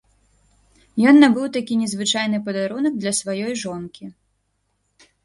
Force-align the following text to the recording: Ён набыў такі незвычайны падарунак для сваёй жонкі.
Ён 1.11 1.19
набыў 1.23 1.43
такі 1.57 1.77
незвычайны 1.81 2.37
падарунак 2.47 2.97
для 3.05 3.13
сваёй 3.19 3.53
жонкі. 3.65 4.05